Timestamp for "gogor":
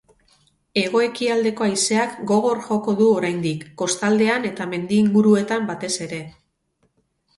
2.31-2.63